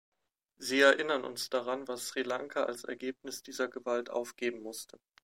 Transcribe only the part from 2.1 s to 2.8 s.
Lanka